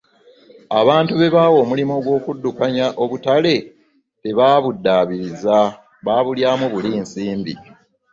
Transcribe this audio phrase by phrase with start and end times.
[0.79, 3.55] abantu bbebawa omulimu gw'okudukanya obutale
[4.23, 5.57] tebbabudabiriza
[6.03, 7.53] bbabulyamu buli nsimbi